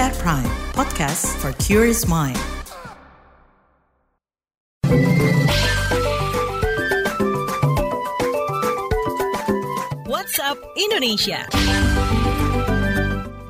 [0.00, 2.38] at Prime, podcast for curious mind.
[10.08, 11.44] WhatsApp Indonesia.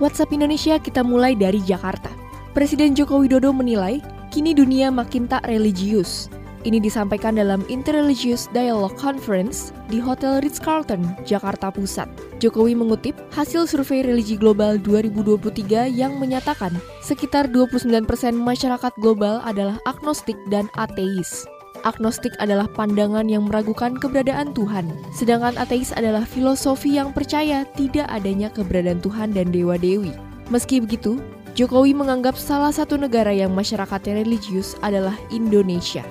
[0.03, 2.11] WhatsApp Indonesia kita mulai dari Jakarta.
[2.51, 4.03] Presiden Joko Widodo menilai
[4.35, 6.27] kini dunia makin tak religius.
[6.63, 12.07] Ini disampaikan dalam Interreligious Dialogue Conference di Hotel Ritz-Carlton, Jakarta Pusat.
[12.39, 16.71] Jokowi mengutip hasil survei religi global 2023 yang menyatakan
[17.03, 18.07] sekitar 29%
[18.39, 21.43] masyarakat global adalah agnostik dan ateis.
[21.83, 28.47] Agnostik adalah pandangan yang meragukan keberadaan Tuhan, sedangkan ateis adalah filosofi yang percaya tidak adanya
[28.55, 30.15] keberadaan Tuhan dan dewa-dewi.
[30.47, 31.19] Meski begitu,
[31.59, 36.07] Jokowi menganggap salah satu negara yang masyarakatnya religius adalah Indonesia.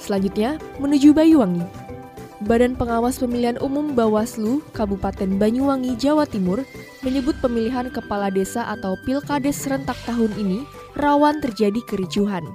[0.00, 1.62] Selanjutnya, menuju Banyuwangi.
[2.48, 6.64] Badan Pengawas Pemilihan Umum Bawaslu Kabupaten Banyuwangi, Jawa Timur
[7.04, 10.64] menyebut pemilihan kepala desa atau pilkades serentak tahun ini
[10.96, 12.48] rawan terjadi kericuhan.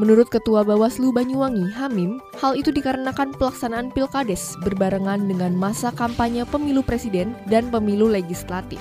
[0.00, 6.80] Menurut Ketua Bawaslu Banyuwangi, Hamim, hal itu dikarenakan pelaksanaan pilkades berbarengan dengan masa kampanye pemilu
[6.80, 8.80] presiden dan pemilu legislatif.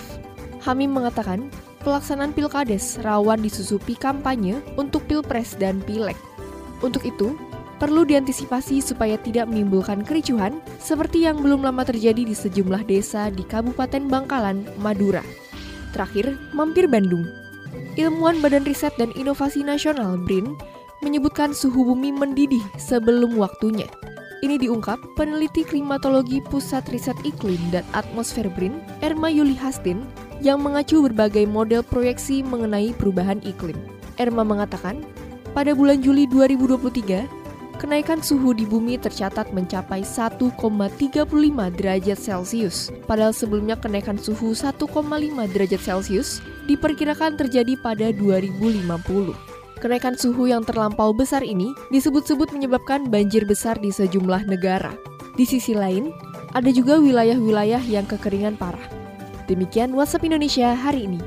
[0.62, 1.50] Hamim mengatakan,
[1.82, 6.16] pelaksanaan pilkades rawan disusupi kampanye untuk pilpres dan pileg.
[6.80, 7.36] Untuk itu,
[7.82, 13.42] perlu diantisipasi supaya tidak menimbulkan kericuhan seperti yang belum lama terjadi di sejumlah desa di
[13.42, 15.26] Kabupaten Bangkalan, Madura.
[15.90, 17.26] Terakhir, mampir Bandung.
[17.98, 20.54] Ilmuwan Badan Riset dan Inovasi Nasional BRIN
[21.02, 23.90] menyebutkan suhu bumi mendidih sebelum waktunya.
[24.46, 30.06] Ini diungkap peneliti klimatologi Pusat Riset Iklim dan Atmosfer BRIN, Erma Yuli Hastin,
[30.38, 33.78] yang mengacu berbagai model proyeksi mengenai perubahan iklim.
[34.22, 35.02] Erma mengatakan,
[35.54, 37.41] pada bulan Juli 2023,
[37.82, 41.26] kenaikan suhu di bumi tercatat mencapai 1,35
[41.74, 42.94] derajat Celcius.
[43.10, 44.78] Padahal sebelumnya kenaikan suhu 1,5
[45.50, 49.34] derajat Celcius diperkirakan terjadi pada 2050.
[49.82, 54.94] Kenaikan suhu yang terlampau besar ini disebut-sebut menyebabkan banjir besar di sejumlah negara.
[55.34, 56.14] Di sisi lain,
[56.54, 58.86] ada juga wilayah-wilayah yang kekeringan parah.
[59.50, 61.20] Demikian WhatsApp Indonesia hari ini.